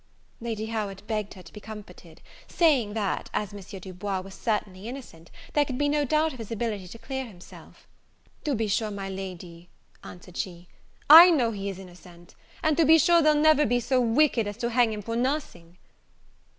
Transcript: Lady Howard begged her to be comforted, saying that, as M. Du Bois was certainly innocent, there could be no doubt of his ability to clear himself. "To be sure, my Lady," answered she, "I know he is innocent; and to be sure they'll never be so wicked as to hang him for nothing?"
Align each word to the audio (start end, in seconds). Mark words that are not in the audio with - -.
Lady 0.39 0.65
Howard 0.65 1.03
begged 1.05 1.35
her 1.35 1.43
to 1.43 1.53
be 1.53 1.59
comforted, 1.59 2.21
saying 2.47 2.95
that, 2.95 3.29
as 3.35 3.53
M. 3.53 3.59
Du 3.79 3.93
Bois 3.93 4.19
was 4.21 4.33
certainly 4.33 4.87
innocent, 4.87 5.29
there 5.53 5.63
could 5.63 5.77
be 5.77 5.87
no 5.87 6.03
doubt 6.05 6.33
of 6.33 6.39
his 6.39 6.49
ability 6.51 6.87
to 6.87 6.97
clear 6.97 7.23
himself. 7.27 7.87
"To 8.45 8.55
be 8.55 8.67
sure, 8.67 8.89
my 8.89 9.09
Lady," 9.09 9.69
answered 10.03 10.37
she, 10.37 10.67
"I 11.07 11.29
know 11.29 11.51
he 11.51 11.69
is 11.69 11.77
innocent; 11.77 12.33
and 12.63 12.75
to 12.77 12.83
be 12.85 12.97
sure 12.97 13.21
they'll 13.21 13.35
never 13.35 13.63
be 13.67 13.79
so 13.79 14.01
wicked 14.01 14.47
as 14.47 14.57
to 14.57 14.71
hang 14.71 14.91
him 14.91 15.03
for 15.03 15.15
nothing?" 15.15 15.77